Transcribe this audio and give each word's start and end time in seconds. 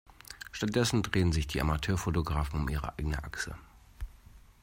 Stattdessen 0.51 1.03
drehen 1.03 1.31
sich 1.31 1.45
die 1.45 1.61
Amateurfotografen 1.61 2.61
um 2.61 2.69
ihre 2.69 2.97
eigene 2.97 3.23
Achse. 3.23 3.53